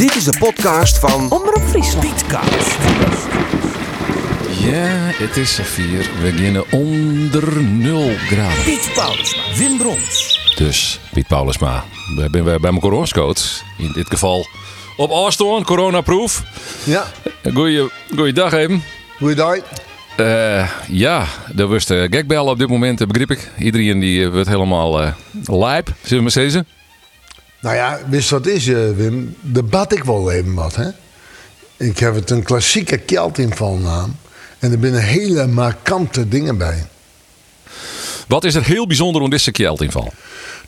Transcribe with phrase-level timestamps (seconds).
[0.00, 2.24] Dit is de podcast van Omroep Friesland.
[4.60, 4.86] Ja,
[5.24, 5.98] het is vier.
[5.98, 8.64] We beginnen onder 0 graden.
[8.64, 10.40] Piet Paulusma, Wim Brons.
[10.56, 11.84] Dus, Piet Paulusma,
[12.16, 13.62] we zijn bij mijn coronacoach.
[13.78, 14.46] In dit geval
[14.96, 16.42] op afstand, coronaproof.
[16.84, 17.06] Ja,
[17.52, 18.82] Goeie, goeiedag even.
[19.18, 19.56] goeiedag.
[20.16, 23.50] Eh, ja, de worste gekbel op dit moment, eh, begrijp ik.
[23.58, 25.12] Iedereen die eh, wordt helemaal eh
[25.44, 26.66] lijp, zullen we maar zeggen.
[27.60, 29.36] Nou ja, wist wat is, eh, Wim?
[29.40, 30.88] Debat ik wel even wat, hè?
[31.76, 34.16] Ik heb het een klassieke Keltinvalnaam.
[34.58, 36.86] En er binnen hele markante dingen bij.
[38.28, 40.12] Wat is er heel bijzonder om deze Kjeldinval?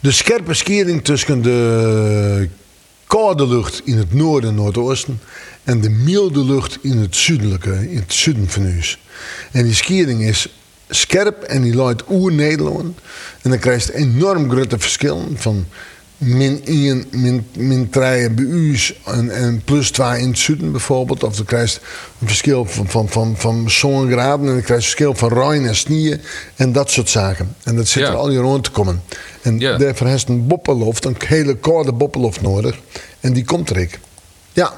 [0.00, 2.48] De scherpe skering tussen de
[3.06, 5.20] koude lucht in het noorden en noordoosten
[5.64, 8.98] en de milde lucht in het zuidelijke, in het zuiden van huis.
[9.50, 10.48] En die skering is
[10.88, 12.98] scherp en die luidt oer-Nederland.
[13.42, 15.66] En dan krijg je enorm grote verschillen van
[16.24, 21.22] min 1, min, min 3 bij en, en plus 2 in het zuiden bijvoorbeeld.
[21.22, 21.78] Of dan krijg je
[22.20, 25.32] een verschil van, van, van, van zo'n graden en dan krijg je een verschil van
[25.32, 26.20] Rijn en snieën
[26.56, 27.56] en dat soort zaken.
[27.64, 28.08] En dat zit Ja.
[28.08, 29.02] er al hier rond te komen.
[29.42, 29.76] En Ja.
[29.76, 32.78] daarvoor heeft een boppeloft, een hele koude boppeloft nodig.
[33.20, 33.98] En die komt er ik.
[34.52, 34.72] Ja,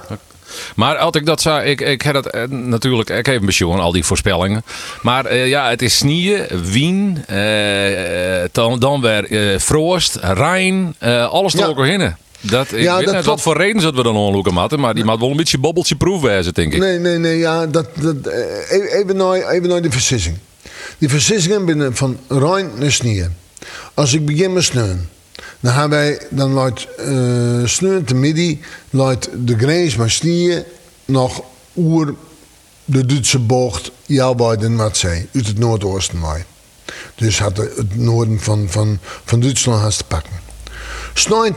[0.76, 3.92] Maar als ik dat zou, ik, ik heb dat eh, natuurlijk, ik heb een al
[3.92, 4.64] die voorspellingen.
[5.02, 10.94] Maar eh, ja, het is snieën, wien, eh, eh, dan, dan weer eh Froost, Rijn,
[10.98, 12.14] eh, alles door elkaar heen.
[12.40, 14.94] Dat, ik Ja, weet dat niet wat voor reden zullen we dan onloeken moeten, maar
[14.94, 16.78] die moet wel een beetje bobbeltje proef wezen, denk ik.
[16.80, 18.16] nee, nee, nee, ja, dat, dat,
[18.70, 20.38] even, naar, even naar die versissing.
[20.98, 23.36] Die versissingen binnen van Rijn naar Sneeuwen.
[23.94, 25.08] Als ik begin met sneeuwen,
[25.64, 30.64] dan gaan wij, dan luidt uh, sneeuwen te midden, luidt de grens maar Sneeuwen
[31.04, 31.42] nog
[31.76, 32.14] oer
[32.84, 36.44] de Duitse bocht, jou bij de Noordzee, uit het noordoosten wij.
[37.14, 40.32] Dus had de- het noorden van, van, van Duitsland haast te pakken.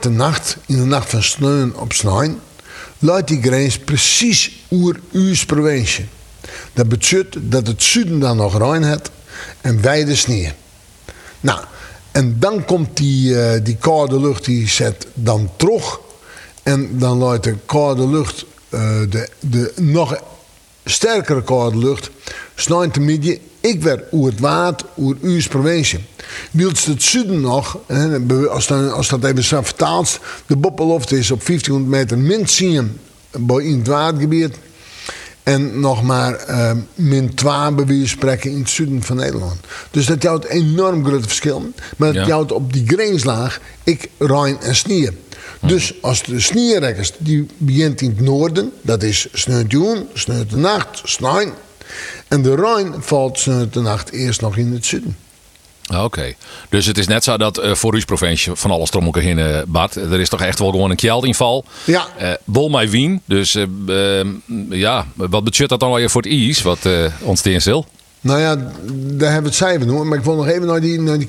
[0.01, 2.39] De nacht, in de nacht van sneeuwen op sneeuwen,
[2.99, 6.07] luidt die grens precies oer uw provincie.
[6.73, 9.09] Dat betekent dat het zuiden dan nog rein heeft
[9.61, 10.51] en wij de sneeuw.
[11.39, 11.59] Nou,
[12.17, 15.99] en dan komt die, eh, die koude lucht, die zet dan terug.
[16.63, 18.79] En dan luidt de koude lucht, eh,
[19.09, 20.21] de, de nog
[20.85, 22.09] sterkere koude lucht,
[22.55, 23.37] snijdt te midden.
[23.59, 26.05] Ik werd oer het water, oer uw provincie.
[26.51, 27.77] Wilt het zuiden nog,
[28.49, 32.99] als, dan, als dat even zo vertaalt, de boppeloft is op 1500 meter min 10
[33.31, 34.55] bij- in het watergebied.
[35.47, 39.55] En nog maar eh, min 12 bij spreken in het zuiden van Nederland.
[39.91, 41.71] Dus dat houdt enorm grote verschil.
[41.97, 42.31] Maar dat Ja.
[42.33, 45.13] houdt op die grenslaag ik Rijn en Snier.
[45.61, 50.57] Dus als de snierrekkers, die begint in het noorden, dat is sneeuwt joen, sneeuwt de
[50.57, 51.51] nacht, snijn.
[52.27, 55.15] En de Rijn valt sneeuwt de nacht eerst nog in het zuiden.
[55.87, 56.33] Ah, Oké,
[56.69, 59.63] dus het is net zo dat eh, voor uw provincie van alles om elkaar heen,
[59.67, 59.95] Bart.
[59.95, 61.65] Er is toch echt wel gewoon een Kjeldinval.
[61.83, 62.07] Ja.
[62.17, 63.65] Eh bol mij wien, dus eh,
[64.69, 67.85] ja, wat betekent dat dan weer voor het IS, wat eh ons stil?
[68.21, 71.01] Nou ja, daar hebben we het cijfer noemen, maar ik wil nog even naar die,
[71.01, 71.27] naar die.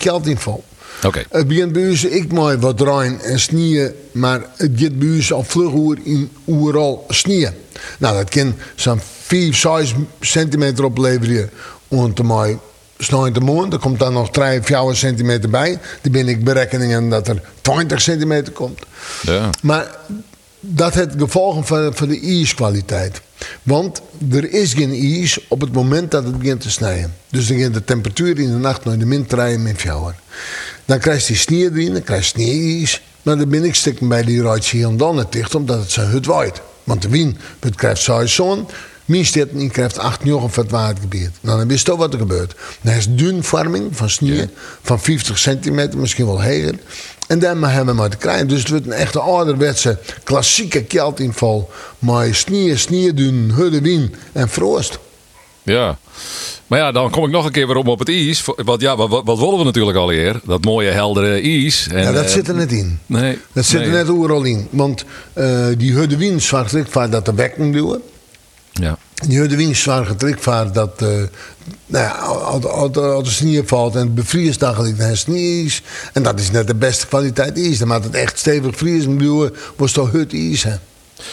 [1.05, 1.25] Oké.
[1.31, 5.73] Het begint bij ik mooi wat Rijn en snieën, maar het gaat bij al vlug
[5.73, 7.53] oer in oeral snieën.
[7.99, 11.51] Nou, dat kan zo'n 4, 6 centimeter opleveren
[11.89, 12.59] om te mooi
[12.99, 13.73] snijden te moon.
[13.73, 15.79] Er komt dan nog 3, 4 centimeter bij.
[16.03, 18.79] Die ben ik berekeningen dat er 20 centimeter komt.
[19.23, 19.51] Ja.
[19.63, 19.97] Maar
[20.61, 23.21] dat heeft gevolgen van, van de ijskwaliteit.
[23.63, 24.01] Want
[24.31, 27.15] er is geen ijs op het moment dat het begint te snijden.
[27.31, 30.15] Dus dan gaat de temperatuur in de nacht naar de min 3 min 4.
[30.85, 33.03] Dan krijg je die sneeuw erin, dan krijg je sneeuwijs.
[33.23, 35.91] Maar dan ben ik stikken bij die ruitje hier en dan het dicht, omdat het
[35.91, 36.61] zo hut waait.
[36.85, 38.67] Want de wind het krijgt zo'n zon.
[39.09, 41.31] Mijn stad die krijgt 8 uur van het watergebied.
[41.41, 42.55] Nou, dan wist je wat er gebeurt.
[42.81, 44.47] Dan is dunvorming van sneeuw
[44.83, 46.75] van 50 centimeter, misschien wel hoger.
[47.27, 48.49] En dan hebben we maar te krijgen.
[48.49, 51.71] Dus het wordt een echte ouderwetse, klassieke keltinval.
[51.99, 54.99] Maar sneeuw, sneeuwdun, hudde wien en frost.
[55.63, 55.99] Ja.
[56.67, 58.45] Maar ja, dan kom ik nog een keer weer om op het ijs.
[58.57, 60.41] Want ja, wat, wat, willen we natuurlijk al eer?
[60.45, 61.89] Dat mooie heldere ijs.
[61.89, 62.99] En, Ja, dat eh, zit er net in.
[63.07, 63.39] Nee.
[63.53, 64.69] Dat zit er net overal in.
[64.71, 68.03] Want eh, die hudde wien zorgt voor dat de wekken duwen.
[68.81, 68.99] Ja.
[69.27, 71.03] Die zorgt er voor dat...
[71.03, 71.09] eh,
[71.87, 72.93] nou ja, als,
[73.25, 75.69] de sneeuw valt en het bevriest, dan gaat het sneeuw.
[76.13, 77.79] En dat is net de beste kwaliteit ijs.
[77.79, 80.63] Dan moet het echt stevig vriezen duwen, wordt het hut ijs.
[80.63, 80.75] Hè.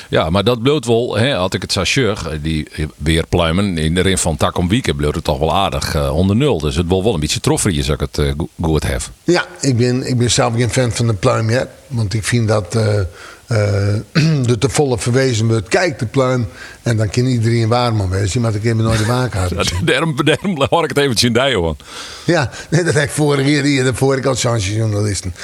[0.09, 4.01] Ja, maar dat bloot wel, hè, had ik het zo zeg, die weerpluimen in de
[4.01, 6.59] rin van tak om weekend bloot het toch wel aardig eh, onder nul.
[6.59, 9.01] Dus het wil wel een beetje trofferen als ik het eh, go- goed heb.
[9.24, 11.68] Ja, ik ben, ik ben zelf geen fan van de pluim.
[11.88, 13.06] Want ik vind dat eh, eh,
[13.47, 15.68] de te volle verwezen wordt.
[15.68, 16.47] Kijk de pluim
[16.83, 18.42] en dan kan iedereen waarman wezen.
[18.42, 19.53] Maar ik heb nooit de waakhaard.
[19.86, 21.75] Daarom, daarom hoor ik het eventjes in die, hoor.
[22.25, 25.36] Ja, nee, dat heb ik vorige keer hier, daarvoor ik als chancejournalisten.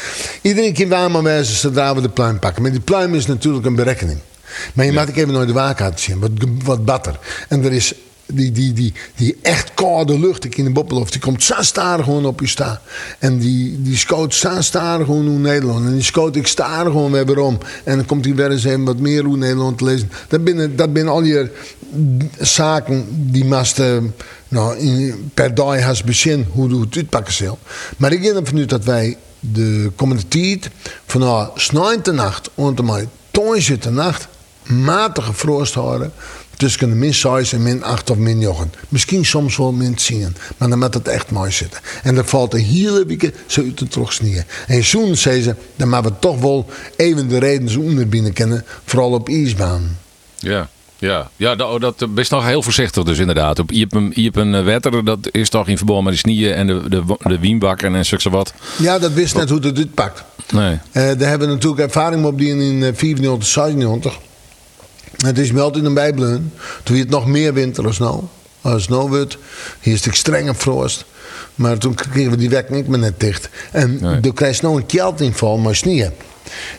[0.42, 2.62] Iedereen kan waarman wezen zodra we de pluim pakken.
[2.62, 4.20] Maar die pluim is natuurlijk een berekening.
[4.74, 6.32] Maar je maakt ik even naar de waakaart zien, wat,
[6.64, 7.20] wat batter.
[7.48, 7.94] En er is
[8.34, 12.04] die, die, die, die echt koude lucht ik in de Boppelof, die komt zo staren
[12.04, 12.80] gewoon op je staan.
[13.20, 15.86] En die, die scoot zo staren gewoon hoe Nederland.
[15.86, 17.58] En die scoot ik staren gewoon weer om.
[17.84, 20.12] En dan komt hij weer eens even wat meer hoe Nederland te lezen.
[20.28, 21.50] Dat binnen, dat binnen al je
[22.40, 24.16] zaken die masten
[24.48, 27.60] nou, in, per dag has begin hoe hoe het uitpakken zal.
[27.98, 30.70] Maar ik denk dat wij de komende tijd
[31.06, 31.50] van nou,
[32.04, 34.28] de nacht, onder mij, toonje de nacht,
[34.64, 36.14] matige frost houden
[36.62, 38.72] tussen de min 6 en min 8 of min 9.
[38.90, 40.36] Misschien soms wel min 10.
[40.58, 41.80] Maar dan moet het echt mooi zitten.
[42.04, 44.42] En dan valt de hele week zo uit de sneeuw.
[44.68, 48.34] En zoen zei ze, dan moeten we toch wel even de reden zo onder binnen
[48.34, 48.66] kennen.
[48.86, 49.98] Vooral op ijsbaan.
[50.40, 50.70] Ja.
[50.98, 53.60] Ja, ja dat, dat is nog heel voorzichtig dus inderdaad.
[53.60, 57.04] Op Iepen, Iepen Wetter, dat is toch in verband met de snieën en de, de,
[57.24, 58.54] de wienbakken en zo wat.
[58.78, 60.24] Ja, dat wist net hoe het dit pakt.
[60.54, 60.72] Nee.
[60.72, 64.18] Uh, daar hebben we natuurlijk ervaring op die in 94, 96.
[65.26, 66.52] Het is me altijd een bijbleun.
[66.84, 68.24] Toen je het nog meer winter als nou.
[68.62, 69.38] Als nou wordt,
[69.80, 71.06] hier is het strenge frost.
[71.56, 73.50] Maar toen kregen we die weg niet meer net dicht.
[73.72, 74.20] En nee.
[74.20, 76.10] toen krijg je nou een keltinval met sneeuw.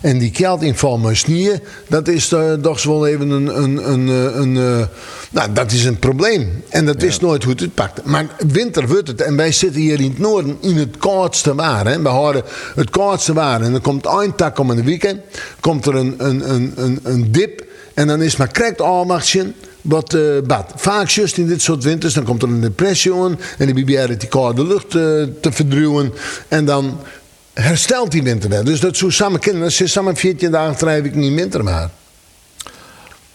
[0.00, 1.54] En die keltinval met sneeuw,
[1.88, 4.88] dat is uh, toch wel even een, een, een, een, een
[5.30, 6.62] nou, dat is een probleem.
[6.68, 7.06] En dat ja.
[7.06, 8.04] is nooit hoe het pakt.
[8.04, 9.20] Maar winter wordt het.
[9.20, 11.86] En wij zitten hier in het noorden in het koudste waar.
[11.86, 12.02] Hè.
[12.02, 12.42] We houden
[12.74, 13.60] het koudste waar.
[13.60, 15.20] En dan komt een tak om een weekend.
[15.60, 17.70] Komt er een, een, een, een, een dip.
[17.94, 20.72] En dan is maar correct almachtje wat uh, bad.
[20.76, 23.38] Vaak juist in dit soort winters, dan komt er een depressie aan.
[23.58, 26.12] En die proberen die koude lucht uh, te verdruwen.
[26.48, 27.00] En dan
[27.52, 28.64] herstelt die winter weer.
[28.64, 31.90] Dus dat zo samen kinderen, is samen 14 dagen drijf ik niet winter maar.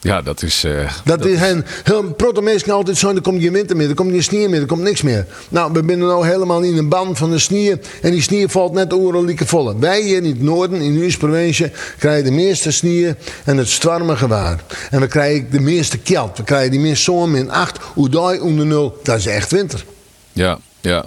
[0.07, 0.65] Ja, dat is...
[0.65, 1.39] Uh, dat, dat is
[1.83, 4.65] heel proto altijd zo, er komt geen winter meer, er komt geen sneeuw meer, er
[4.65, 5.25] komt niks meer.
[5.49, 8.73] Nou, we zijn nu helemaal in een band van de sneeuw en die sneeuw valt
[8.73, 9.79] net oorlijke volle.
[9.79, 13.13] Wij hier in het noorden, in uw provincie, krijgen de meeste sneeuw
[13.43, 14.63] en het stormige gewaar.
[14.89, 18.09] En we krijgen de meeste kelt, we krijgen die meeste zomer in 8, hoe
[18.41, 19.85] onder nul, dat is echt winter.
[20.33, 21.05] Ja, ja.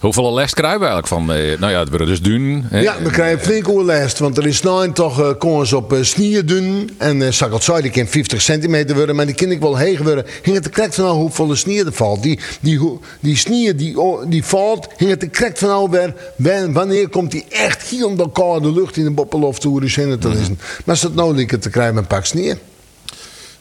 [0.00, 1.32] Hoeveel les krijgen we eigenlijk van?
[1.32, 2.64] Eh, nou ja, het wordt dus dun.
[2.68, 2.80] Hè?
[2.80, 4.18] Ja, we krijgen flink veel les.
[4.18, 6.90] Want er is nou toch uh, kans op uh, dun.
[6.98, 9.16] En uh, zag het die kan 50 centimeter worden.
[9.16, 10.24] Maar die kan ik wel heeg worden.
[10.42, 12.22] Hing het te krek van nou hoeveel snier er valt.
[12.22, 13.96] Die, die, die snier die,
[14.28, 15.90] die valt, hing het te krek van nou
[16.36, 16.72] weer.
[16.72, 20.58] Wanneer komt die echt hier om de koude lucht in de boppelof toe te lezen.
[20.58, 22.56] Maar als het nodig is te krijgen met een pak snier.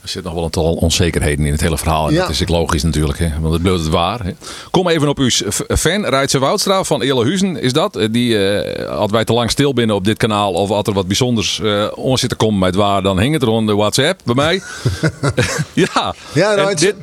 [0.01, 2.07] Er zit nog wel een tal onzekerheden in het hele verhaal.
[2.07, 2.21] En ja.
[2.21, 3.29] dat is ik logisch natuurlijk, hè?
[3.39, 4.23] want het blijft het waar.
[4.23, 4.31] Hè?
[4.71, 5.29] Kom even op uw
[5.67, 7.61] fan, Rijtse Woudstraal van Huizen.
[7.61, 8.07] Is dat?
[8.11, 11.07] Die, uh, als wij te lang stil binnen op dit kanaal of als er wat
[11.07, 14.35] bijzonders uh, on zit te komen met waar, dan hing het er onder WhatsApp bij
[14.35, 14.61] mij.
[15.93, 16.85] ja, ja Rijtse.
[16.85, 16.95] Dit,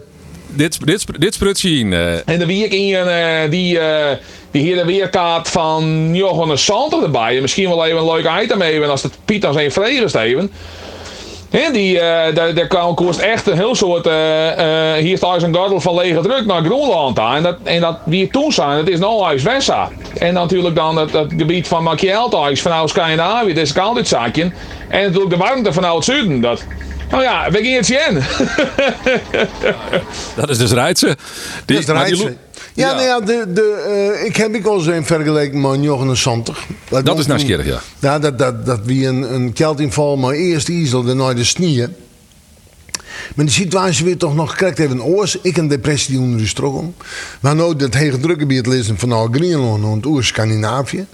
[0.46, 1.92] dit, dit, dit sprutje in.
[1.92, 2.28] Uh.
[2.28, 4.10] En de week in uh, die, uh,
[4.50, 7.36] die hier de weerkaart van Johannes Santer erbij.
[7.36, 10.50] En misschien wel even een leuk item even als het Piet aan zijn vregen even.
[11.50, 12.00] He, die, uh,
[12.34, 14.06] daar, daar kost echt een heel soort.
[14.06, 14.12] Uh,
[14.58, 17.36] uh, hier staat een gordel van lege druk naar Groenland aan.
[17.36, 19.88] En dat, en dat wie toen zijn, dat is nou huis Wessa.
[20.18, 24.50] En natuurlijk dan het, het gebied van Machiel thuis vanuit Scandinavië, dat is dit zakje.
[24.88, 26.40] En natuurlijk de warmte vanuit het zuiden.
[26.40, 26.64] Dat,
[27.10, 28.22] nou ja, we gaan het zien.
[30.40, 31.16] dat is dus Rijtse.
[31.64, 32.36] Die, dat is Rijtse.
[32.78, 32.92] Ja.
[32.92, 36.66] Nou ja de, de, uh, ik heb ik al eens vergeleken met Jochen Santer.
[36.88, 37.80] Dat, dat is nieuwsgierig, ja.
[37.98, 41.94] Ja, dat, dat, dat wie een, een keltinval, maar eerst Isel, daarna de snieën.
[43.34, 45.38] Maar de situatie weer toch nog correct even oors.
[45.42, 46.94] Ik een depressie die onder de stroom.
[47.40, 51.06] Maar nou dat hege drukgebied lezen van nou Greenland en oer Scandinavië.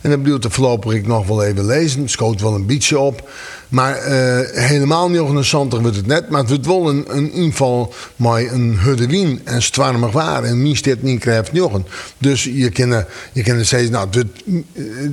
[0.00, 2.00] En dat bedoelt de voorlopig nog wel even lezen.
[2.00, 3.28] Het schoot wel een beetje op.
[3.68, 6.28] Maar uh, helemaal niet organisantig wordt het net.
[6.28, 10.44] Maar het wordt wel een, een inval met een hudde en stwarmig waar.
[10.44, 11.86] En wie dit niet krijgt jochen.
[12.18, 14.26] Dus je kan, je kan zeggen, nou, het,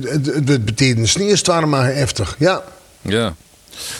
[0.04, 2.36] het, het betekent sneeuwstwarmig heftig.
[2.38, 2.62] Ja.
[3.02, 3.34] Ja.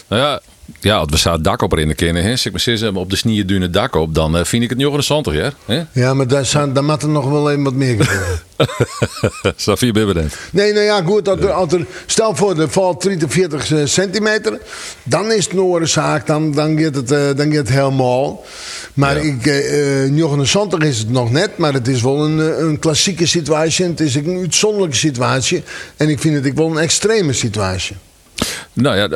[0.09, 0.41] Nou ja,
[0.81, 3.63] ja, als we staan dak op erin kennen, hè, zeg maar zes op de snieën
[3.63, 5.53] het dak op, dan uh, vind ik het niet interessant, ja?
[5.65, 5.83] Hè?
[5.93, 8.41] Ja, maar daar, zijn, daar moet er nog wel even wat meer gebeuren.
[9.57, 10.31] Safie Bibberen.
[10.53, 11.29] Nee, nou ja, goed.
[11.29, 14.61] Als er, als er, stel voor, er valt 30, 40 uh, centimeter,
[15.03, 18.45] dan is het een orenzaak, dan, dan, gaat het, uh, dan gaat het helemaal.
[18.95, 19.33] Maar ja.
[19.33, 23.87] ik, uh, is het nog net, maar het is wel een, een klassieke situatie.
[23.87, 25.63] Het is een uitzonderlijke situatie.
[25.97, 27.97] En ik vind het ik wel een extreme situatie.
[28.73, 29.07] Nou ja,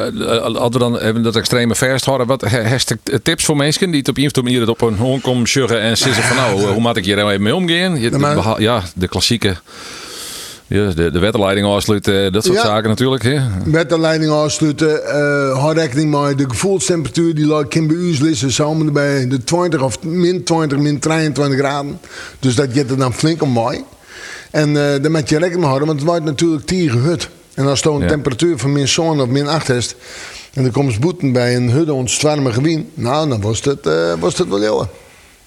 [0.45, 4.09] als we dan hebben dat extreme verst houden, wat heeft tips voor mensen die het
[4.09, 6.97] op een of andere manier op een hoorn komen en zeggen van nou, hoe moet
[6.97, 8.61] ik hier nou even mee omgaan?
[8.61, 9.57] Ja, de klassieke.
[10.73, 13.23] Ja, de, de wetterleiding afsluiten, dat soort ja, zaken natuurlijk.
[13.23, 13.39] Hè?
[13.65, 19.29] Wetterleiding afsluiten, uh, hou rekening met de gevoelstemperatuur die kan bij u liggen samen bij
[19.29, 22.01] de 20 of min 20, min 23 graden.
[22.39, 23.85] Dus dat gaat er dan flink om mooi.
[24.51, 27.29] En uh, daar moet je rekening mee houden, want het wordt natuurlijk tegen hut.
[27.55, 28.07] En als je een ja.
[28.07, 29.95] temperatuur van min 7 of min 8 is,
[30.55, 32.91] En dan komt boeten bij een hudde ontstwarme gewien.
[32.95, 34.91] Nou, dan was het, eh, was het wel heel.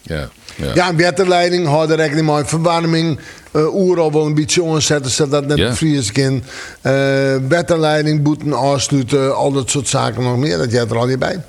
[0.02, 0.30] Ja.
[0.56, 0.72] Ja.
[0.74, 2.44] Ja, waterleiding, hou er rekening mee.
[2.44, 3.20] Verwarming,
[3.54, 5.76] uh, oeral wel een beetje omzetten, zodat dat net Ja.
[5.76, 6.44] vriezen kan.
[6.82, 10.58] Eh waterleiding, boeten, afsluiten, al dat soort zaken nog meer.
[10.58, 11.42] Dat jij er al niet bij.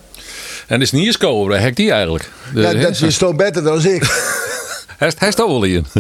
[0.66, 2.30] En is niet eens komen, hek die eigenlijk.
[2.54, 4.02] De, ja, dat is toch beter dan ik.
[4.96, 5.86] Hij hij is wel in.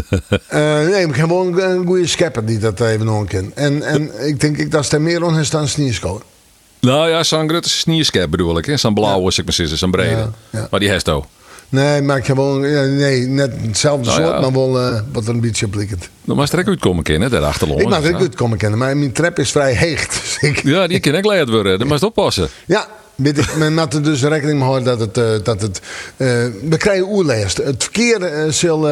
[0.46, 3.52] Eh, nee, ik heb wel een, goede schepper die dat even nog kan.
[3.54, 6.22] En, en ik denk ik dat er meer on is dan Snierschool.
[6.80, 8.78] nou ja, zo'n grote sneeuwskep bedoel ik.
[8.78, 10.10] Zo'n blauwe, zeg maar zitten, zo'n brede.
[10.10, 10.66] Ja, ja.
[10.70, 11.24] Maar die heeft ook.
[11.68, 14.40] Nee, maar ik ja, nee, net hetzelfde Nou soort, ja.
[14.40, 16.08] maar wel eh, wat een beetje lijkt.
[16.24, 17.80] Dan mag er ook uitkomen kennen, daar achterloos.
[17.80, 20.20] Ik mag er goed komen kennen, maar mijn trap is vrij hecht.
[20.22, 21.78] Dus ik, Ja, die kan ik leid worden.
[21.78, 22.48] Dan moet je oppassen.
[22.66, 25.18] Ja, weet ik, men had er dus rekening mee houden dat het.
[25.18, 25.80] eh, dat het
[26.16, 26.26] eh,
[26.68, 27.56] we krijgen oerlijst.
[27.56, 28.88] Het verkeer eh, zal,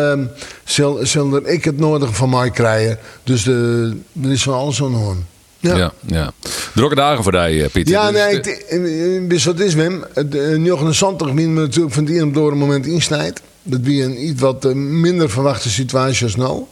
[0.65, 2.99] zal, zal er ik het nodige van mij krijgen.
[3.25, 5.19] Dus de, er is van alles aan hand.
[5.59, 5.77] Ja.
[5.77, 5.93] Ja.
[6.07, 6.33] ja,
[6.75, 7.93] Drukke dagen voor die, Pieter.
[7.93, 10.05] Ja, Dus, nee, ik, wist wat het is, Wim.
[10.15, 13.41] 79 min me natuurlijk van een op het andere moment insnijdt.
[13.63, 16.63] Dat wie een iets wat minder verwachte situatie als nou.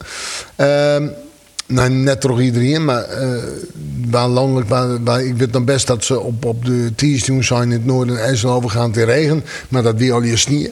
[1.73, 3.43] Nou, net toch iedereen, maar eh
[4.11, 7.62] waar landelijk, waar, waar- ik weet dan best dat ze op, op de Tiesdoen zijn
[7.62, 10.71] in het noorden en IJssel overgaan te regen, maar dat wie al je sneeuw.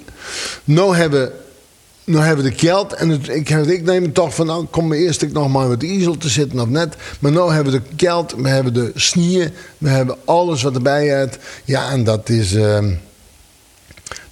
[0.64, 1.32] Nou hebben,
[2.04, 5.22] nou hebben de geld en ik, ik neem het toch van, nou kom maar eerst
[5.22, 6.94] ik nog maar met de ezel te zitten of net.
[7.20, 9.46] Maar nou hebben we de geld, we hebben de sneeuw,
[9.78, 11.36] we hebben alles wat erbij is.
[11.64, 12.54] Ja, en dat is...
[12.54, 12.92] ehm,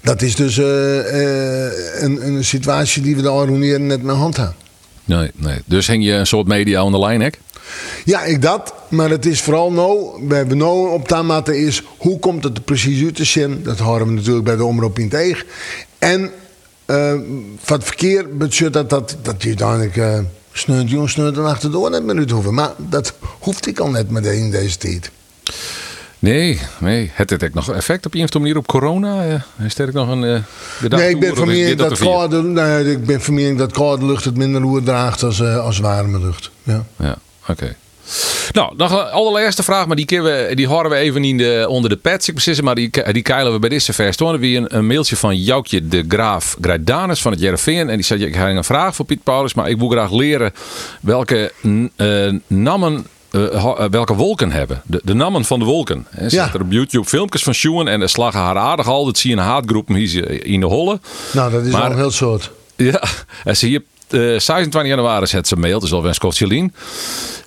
[0.00, 4.36] dat is dus eh, eh, een, een situatie die we de Aroneren net met hand
[4.36, 4.54] hebben.
[5.08, 5.58] Nee, nee.
[5.64, 7.28] Dus hing je een soort media aan de lijn, hè?
[8.04, 8.74] Ja, ik dat.
[8.88, 12.62] Maar het is vooral nou, we hebben nou op dat is, hoe komt het er
[12.62, 13.62] precies uit te zien?
[13.62, 15.44] Dat horen we natuurlijk bij de omroep in Eeg.
[15.98, 16.30] En
[16.84, 17.14] eh,
[17.58, 20.18] van het verkeer betekent dat, dat, dat je uiteindelijk uh,
[20.52, 22.54] sneurt jong, sneurt en achterdoor net uit hoeven.
[22.54, 25.10] Maar dat hoeft ik al net meteen in deze tijd.
[26.18, 27.10] Nee, nee.
[27.12, 29.24] Het heeft nog effect op een of andere manier op corona?
[29.24, 32.90] Eh, Is er ook nog een uh, Nee, ik ben van mening dat, koude, nee,
[32.90, 36.20] ik ben van mening dat koude lucht het minder roer draagt als, uh, als warme
[36.20, 36.50] lucht.
[36.62, 37.50] Ja, ja oké.
[37.50, 37.76] Okay.
[38.52, 41.90] Nou, nog een allerlaatste vraag, maar die, we, die horen we even in de, onder
[41.90, 42.28] de pets.
[42.28, 44.16] Ik precies, maar die, die keilen we bij deze vers.
[44.16, 47.88] Toen we een, een mailtje van Joukje de Graaf Grijdanus van het Jereveen.
[47.88, 50.52] En die zei, ik heb een vraag voor Piet Paulus, maar ik wil graag leren
[51.00, 54.82] welke uh, namen uh, welke wolken hebben.
[54.84, 56.06] De, de namen van de wolken.
[56.10, 56.50] Er ja.
[56.54, 59.04] er op YouTube filmpjes van Sjoen en er slagen haar aardig al.
[59.04, 61.00] Dat zie je in een haatgroep in de holle.
[61.32, 62.50] Nou, dat is maar, al heel soort.
[62.76, 63.02] Ja,
[63.44, 63.82] en zie je.
[64.10, 66.74] Uh, 26 januari zet ze mail, dus alweer een Scotjelien.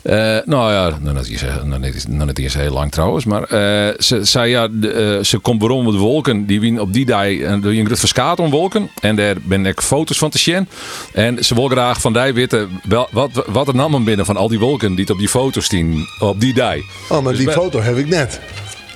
[0.03, 0.13] Uh,
[0.45, 3.25] nou ja, nou, is, nou, dat is, nou, dat is heel lang trouwens.
[3.25, 6.45] Maar uh, ze zei ja, de, ze komt waarom de wolken.
[6.45, 8.89] Die wien op die dag en een groot verskaat om wolken.
[9.01, 10.67] En daar ben ik foto's van te zien.
[11.13, 14.47] En ze wil graag van die weten wel, wat, wat er namen binnen van al
[14.47, 16.77] die wolken die op die foto's zien op die dag.
[17.09, 18.39] Oh, maar dus die foto heb ik net.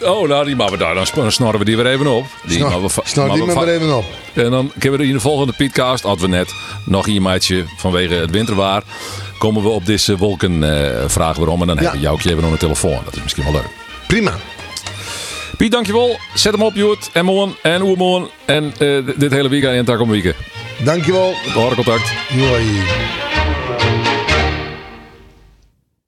[0.05, 0.95] Oh, nou, die maken we daar.
[1.15, 2.25] Dan snorren we die weer even op.
[2.43, 4.05] Die Snor, we, snor die maar weer even op.
[4.33, 6.53] En dan kunnen we in de volgende Pietcast, hadden we net
[6.85, 8.83] nog een maatje vanwege het winterwaar.
[9.37, 11.61] Komen we op deze wolken uh, vragen waarom.
[11.61, 11.81] En dan ja.
[11.81, 13.01] hebben we Joukje even op de telefoon.
[13.05, 13.69] Dat is misschien wel leuk.
[14.07, 14.31] Prima.
[15.57, 16.19] Piet, dankjewel.
[16.33, 17.09] Zet hem op, Joet.
[17.13, 17.55] En morgen.
[17.61, 18.29] En oermorgen.
[18.45, 20.35] En uh, dit hele weekend en tak om weekend.
[20.83, 21.33] Dankjewel.
[21.53, 22.11] Contact.
[22.29, 23.24] Hoi.